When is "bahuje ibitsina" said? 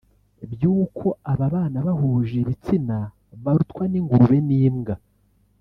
1.87-2.97